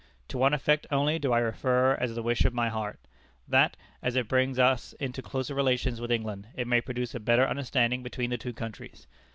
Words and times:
To 0.29 0.37
one 0.39 0.55
effect 0.55 0.87
only 0.89 1.19
do 1.19 1.31
I 1.31 1.37
refer 1.37 1.93
as 1.93 2.15
the 2.15 2.23
wish 2.23 2.43
of 2.43 2.55
my 2.55 2.69
heart 2.69 2.99
that, 3.47 3.77
as 4.01 4.15
it 4.15 4.27
brings 4.27 4.57
us 4.57 4.93
into 4.93 5.21
closer 5.21 5.53
relations 5.53 6.01
with 6.01 6.09
England, 6.11 6.47
it 6.55 6.65
may 6.65 6.81
produce 6.81 7.13
a 7.13 7.19
better 7.19 7.47
understanding 7.47 8.01
between 8.01 8.31
the 8.31 8.37
two 8.39 8.51
countries. 8.53 9.05